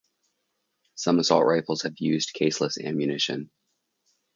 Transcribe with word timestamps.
Some 0.95 1.19
assault 1.19 1.45
rifles 1.45 1.83
have 1.83 1.99
used 1.99 2.33
caseless 2.33 2.83
ammunition. 2.83 3.51